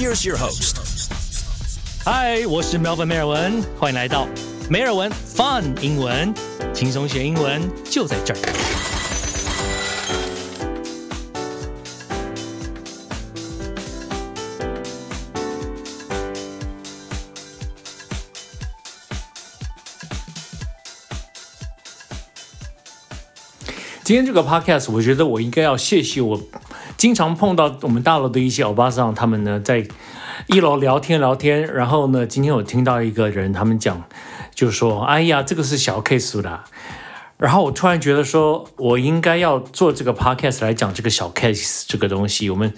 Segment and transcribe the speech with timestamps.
[0.00, 0.76] Here's your host.
[2.02, 4.26] 嗨，我是 Melvin 梅尔文，欢迎来到
[4.70, 6.32] 梅尔文 Fun 英文，
[6.72, 8.40] 轻松学英文就在这儿。
[24.02, 26.40] 今天这个 podcast，我觉得我应该要谢谢我
[27.00, 29.88] 经常碰到我们大楼的一些欧巴桑，他们呢在
[30.48, 34.04] 一楼聊天聊天，然后呢，今天我听到一个人他们讲，
[34.54, 36.60] 就说：“哎呀，这个是小 case 的。”
[37.40, 42.50] 然后我突然觉得说，我应该要做这个 podcast 来讲这个小 case 这个东西。
[42.50, 42.72] 我们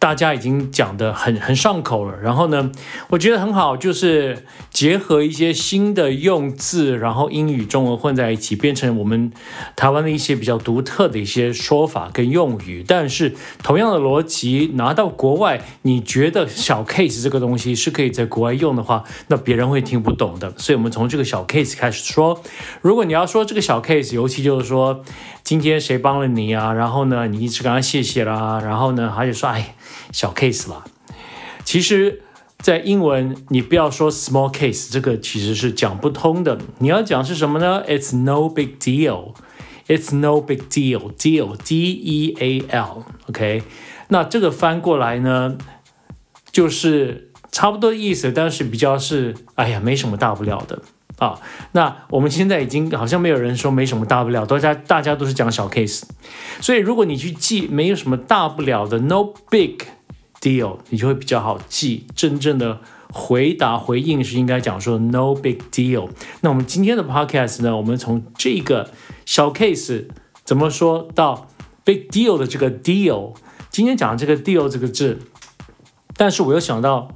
[0.00, 2.18] 大家已经讲的很很上口了。
[2.20, 2.72] 然后呢，
[3.10, 9.30] 我觉得很好，就是结合一些新的用字，然后英语、中文混在一起，变成我们
[9.76, 12.84] 台湾的一些比较独特的一些说法跟用语。
[12.86, 20.52] 但是同样的逻辑拿到国外，你觉得小 case 这个东西是可以在国外用的话，那别人会听不懂的。
[20.58, 22.42] 所以我们从这个小 case 开始说。
[22.80, 25.04] 如果你要说这个小 case，尤其就是说，
[25.42, 26.72] 今天谁帮了你啊？
[26.72, 28.60] 然后呢，你一直跟他谢谢啦。
[28.62, 29.74] 然后呢，他就说：“哎，
[30.12, 30.84] 小 case 啦。”
[31.64, 32.22] 其实，
[32.58, 36.58] 在英文你不要说 small case，这个其实是讲不通的。
[36.78, 39.34] 你要讲是什么呢？It's no big deal.
[39.86, 41.12] It's no big deal.
[41.16, 43.04] Deal, D-E-A-L.
[43.28, 43.62] OK，
[44.08, 45.56] 那这个翻过来呢，
[46.52, 50.80] 就是差不多意思，但是比较是哎呀，没什么大不了的。
[51.20, 51.38] 啊，
[51.72, 56.02] 那我们现在已经好像没有人说没什么大不了，大家大家都是讲小 case，
[56.62, 59.76] 所以如果你去记没有什么大不了的 no big
[60.40, 62.06] deal，你就会比较好记。
[62.16, 62.80] 真正的
[63.12, 66.08] 回答回应是应该讲说 no big deal。
[66.40, 68.88] 那我们今天的 podcast 呢，我们从这个
[69.26, 70.06] 小 case
[70.42, 71.48] 怎么说到
[71.84, 73.34] big deal 的这个 deal，
[73.68, 75.18] 今天讲的这个 deal 这个字，
[76.16, 77.08] 但是我又想到，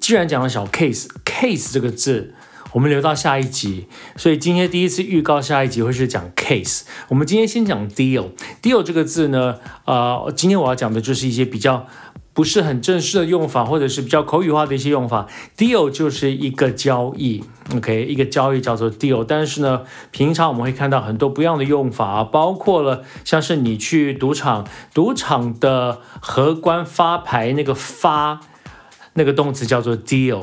[0.00, 2.32] 既然讲了小 case case 这个字。
[2.72, 3.86] 我们留到下一集，
[4.16, 6.82] 所以今天第一次预告下一集会是讲 case。
[7.08, 8.30] 我们今天先讲 deal。
[8.60, 11.86] deal 这个字呢，呃，今天我要讲的就是一些比较
[12.34, 15.26] 不是很正式的用法，或者是比较口语化的一些用法。
[15.56, 17.42] deal 就是一个交易
[17.74, 19.24] ，OK，一个交易叫做 deal。
[19.26, 28.40] 但是呢，平常我们会看到很多不一样的用法，包括了像是你去赌场，赌场的荷官发牌那个发
[29.14, 30.42] 那个动词叫做 deal。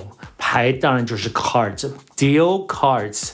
[0.53, 3.31] 牌当然就是 cards，deal cards，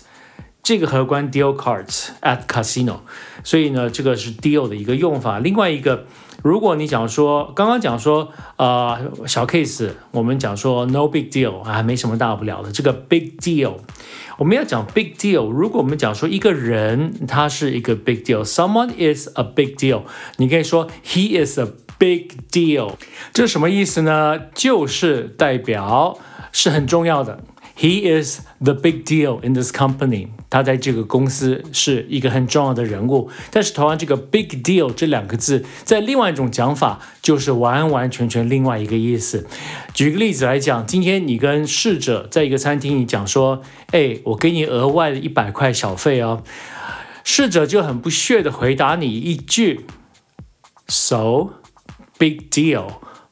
[0.63, 3.00] 这个荷官 deal cards at casino，
[3.44, 5.38] 所以呢，这个是 deal 的一个用法。
[5.40, 6.06] 另外一个，
[6.41, 12.72] 如果你讲说，刚刚讲说，呃，小 case，我们讲说 no big deal 啊，没什么大不了的。
[12.72, 13.79] 这个 big deal，
[14.38, 15.50] 我们要讲 big deal。
[15.50, 20.03] 如果我们讲说一个人他是一个 big deal，someone is a big deal，
[20.38, 22.94] 你可以说 he is a big deal，
[23.34, 24.40] 这什么意思呢？
[24.56, 26.18] 就是代表。
[26.52, 27.42] 是很重要的。
[27.78, 30.28] He is the big deal in this company。
[30.50, 33.30] 他在这个公司是一个很重要的人物。
[33.52, 39.48] 但是，同样这个 big deal 这两个字，在另外一种讲法，就是完完全全另外一个意思。
[39.94, 43.62] 举个例子来讲，今天你跟侍者在一个餐厅，你讲说
[43.92, 46.44] ：“哎，我给你额外的一百块小费哦。”
[47.24, 49.86] 侍者就很不屑的回答你一句
[50.88, 51.52] ：“So
[52.18, 52.88] big deal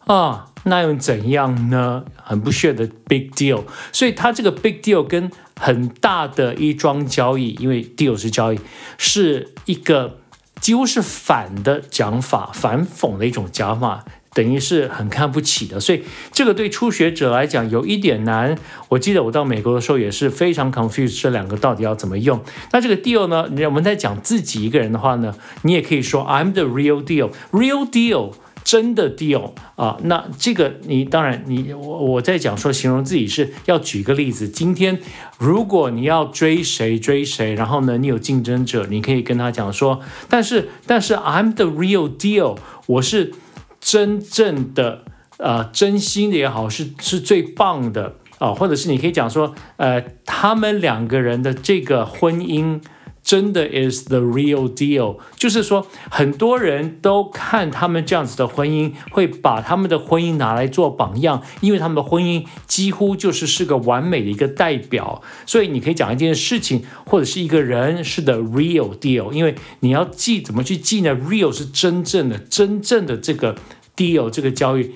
[0.06, 2.04] 啊。”那又怎样呢？
[2.22, 8.60] 很不屑的 big deal，所以它这个 big deal 跟很大的一桩交易，因为 deal 是交易，
[8.98, 10.20] 是一个
[10.60, 15.80] 几乎是反的讲法，反讽的一种讲法，等于是很看不起的。
[15.80, 18.58] 所以这个对初学者来讲有一点难。
[18.90, 22.44] 我记得我到美国的时候也是非常 confused，这两个到底要怎么用？
[22.74, 23.48] 那这个 deal 呢？
[23.52, 28.34] 你我们在讲自己一个人的话呢，你也可以说 I'm the real deal，real deal。
[28.68, 34.50] 真的 deal 啊，那这个你当然你我我在讲说形容自己是要举个例子。
[34.50, 35.00] 今天
[35.38, 42.58] 如果你要追谁追谁，然后呢你有竞争者，你可以跟他讲说，但是但是 I'm the real deal，
[42.88, 43.32] 我是
[43.80, 45.06] 真正的
[45.38, 52.82] 呃真心的也好，是是最棒的啊，或者是你可以讲说，呃他们两个人的这个婚姻。
[53.28, 65.22] 真的 is the real deal，就是说很多人都看他们这样子的婚姻，会把他们的婚姻拿来做榜样，因为他们的婚姻几乎就是是个完美的一个代表。
[65.46, 73.58] 所以你可以讲一件事情，或者是一个人是 the real deal，因为你要记怎么去记呢？real 是真正的，真正的这个
[73.98, 74.92] deal 这个交易，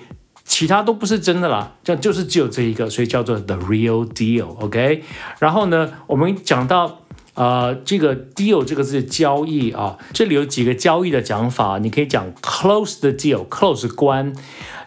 [0.46, 4.56] 其他都不是真的啦，这样就是只有这一个，所以叫做 the real deal。
[4.62, 5.04] OK，
[5.40, 7.01] 然后呢，我们讲到。
[7.34, 14.36] 呃，这个 deal 这个字交易啊，这里有几个交易的讲法，你可以讲 close the deal，close 关，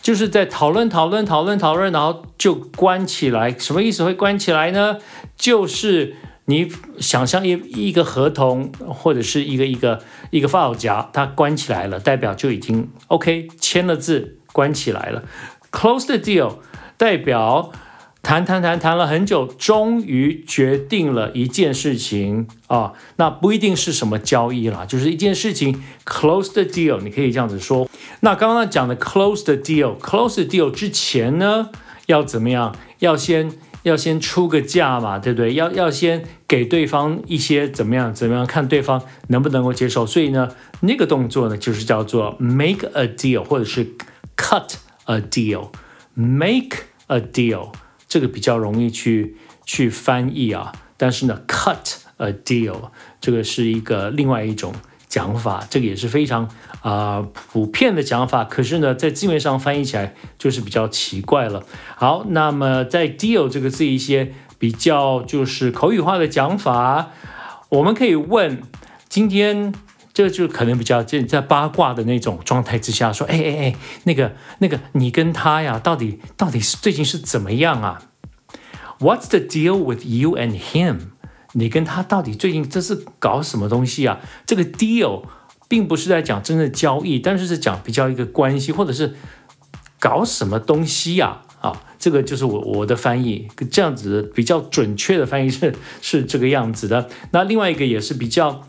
[0.02, 3.50] 就是在讨论讨论讨论讨论，然后就关起来。
[3.58, 4.98] 什么意思会关起来呢？
[5.38, 6.70] 就是你
[7.00, 15.24] 想象一一个合同或者是一个一个一个 file 夹，它关起来了，代表就已经 OK 签了字，关起来了。
[15.72, 16.56] close the deal
[16.98, 17.72] 代表。
[18.24, 27.86] 谈谈谈谈了很久，终于决定了一件事情啊，那不一定是什么交易啦，就是一件事情，close the deal，你可以这样子说。
[28.20, 31.68] 那刚刚讲的 close the deal，close the deal 之前呢，
[32.06, 32.74] 要怎么样？
[33.00, 35.52] 要先要先出个价嘛，对不对？
[35.52, 40.06] 要要先给对方一些怎么样怎么样，看对方能不能够接受。
[40.06, 40.48] 所以呢，
[40.80, 43.86] 那个动作呢，就是叫做 make a deal，或者是
[44.34, 46.78] cut a deal，make
[47.08, 47.68] a deal。
[48.06, 52.90] 这个比较容易去去翻译啊，但是呢，cut a deal
[53.20, 54.72] 这个是一个另外一种
[55.08, 56.48] 讲法，这个也是非常
[56.82, 58.44] 啊普遍的讲法。
[58.44, 61.64] 可是呢，在字面上翻译起来就是比较奇怪了。
[61.96, 67.10] 好，那么在 deal 这个字一些比较就是口语化的讲法，
[67.68, 68.62] 我们可以问：
[69.08, 69.74] 今天
[70.14, 78.00] 这个就可能比较在在八卦的那种状态之下说，哎哎哎，那个那个你跟他呀，到底到底是最近是怎么样啊
[79.00, 81.08] ？What's the deal with you and him？
[81.54, 84.20] 你跟他到底最近这是搞什么东西啊？
[84.46, 85.24] 这个 deal
[85.68, 89.16] 并不是在讲真的交易，但是是讲比较一个关系，或者是
[89.98, 91.42] 搞什么东西呀？
[91.60, 97.08] 啊，这个就是我我的翻译，这样子比较准确的翻译是是这个样子的。
[97.32, 98.68] 那另外一个也是比较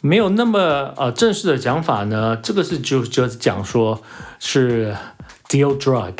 [0.00, 4.02] 没有那么呃正式的讲法呢，这个是就就讲说
[4.38, 4.96] 是
[5.48, 6.14] deal drug，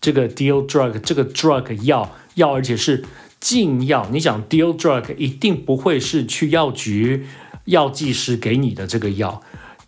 [0.00, 2.10] 这个 deal drug，这个 drug 药。
[2.34, 3.04] 药，而且是
[3.38, 4.08] 禁药。
[4.10, 7.26] 你想 deal drug，一定不会是去药局
[7.66, 9.40] 药剂师给你的这个药。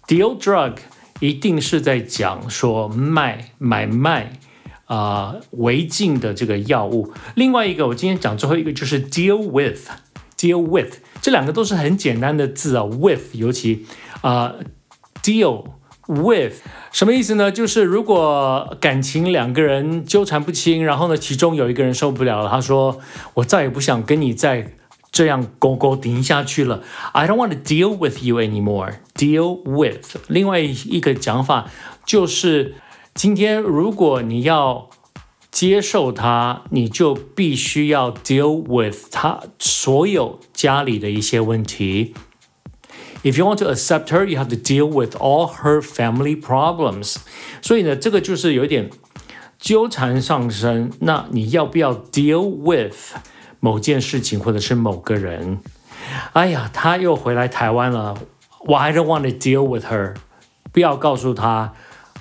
[0.07, 0.75] deal drug
[1.19, 4.39] 一定是在讲说卖买卖
[4.85, 7.13] 啊违禁的这个药物。
[7.35, 9.89] 另外一个，我今天讲最后一个就是 deal with
[10.39, 12.85] Deal with 这两个都是很简单的字啊。
[12.85, 13.87] with 尤其
[14.21, 14.55] 啊
[15.23, 15.65] deal。
[16.09, 16.59] With
[16.93, 17.51] 什么意思呢？
[17.51, 23.01] 就是如果感情两个人纠缠不清，然后呢，其中有一个人受不了了，他说
[23.35, 24.75] ：“我再也不想跟你再
[25.11, 26.85] 这样勾勾顶下去了。
[27.11, 28.99] ”I don't want to deal with you anymore.
[29.17, 31.69] Deal with 另外一个讲法
[32.05, 32.77] 就是，
[33.13, 34.89] 今天如果你要
[35.56, 42.14] 接受他，你就必须要 deal with 他所有家里的一些问题。
[43.24, 47.18] If you want to accept her, you have to deal with all her family problems。
[47.62, 48.90] 所以呢，这个就是有点
[49.60, 50.92] 纠缠上升。
[51.02, 53.16] 那你要不要 deal with
[53.60, 55.60] 某件事情或者是某个人？
[56.34, 58.18] 哎呀，他又回来台湾了。
[58.62, 60.16] 我 I don't want to deal with her。
[60.72, 61.74] 不要告诉他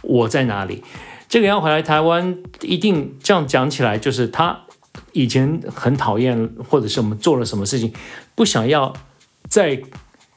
[0.02, 0.84] 我在哪里。
[1.27, 4.61] 这个要回来台湾，一定这样讲起来，就是他
[5.11, 7.93] 以前很讨厌，或者是我们做了什么事情，
[8.35, 8.93] 不想要
[9.49, 9.81] 再。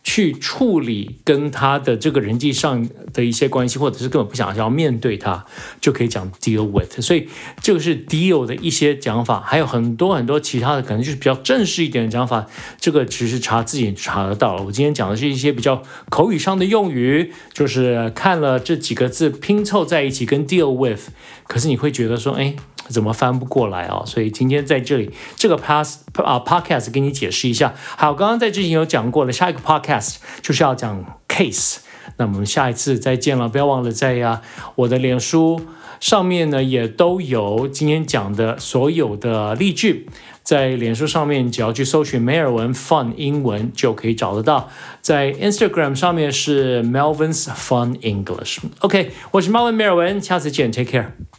[0.09, 5.45] 去处理跟他的这个人际上的一些关系，或者是根本不想要面对他，
[5.83, 6.99] 就可以讲 deal with。
[7.03, 7.29] 所以
[7.61, 12.47] 这个是 deal 的一些讲法，还有很多很多其他的，可能就是比较正式一点的讲法。
[12.81, 14.63] 这个其实查自己查得到了。
[14.63, 21.09] 我今天讲的是一些比较口语上的用语，就是看了这几个字拼凑在一起跟 deal with，
[21.47, 22.57] 可是你会觉得说，哎。
[22.89, 24.03] 怎么翻不过来啊？
[24.07, 27.75] 所以今天在这里这个 pass 啊 podcast 给你解释一下。
[27.97, 31.79] 好，刚刚在之前有讲过了，下一个 podcast 就是要讲 case。
[32.17, 34.43] 那我们下一次再见了，不要忘了在呀
[34.75, 35.61] 我的脸书
[36.01, 40.09] 上面呢也都有今天讲的所有的例句，
[40.43, 44.69] 在脸书上面只要去搜寻梅尔文 fun 英文就可以找得到。
[45.01, 48.59] 在 Instagram 上面是 Melvin's Fun English。
[48.81, 51.38] OK，我是 Melvin 梅尔文，下次见，Take care。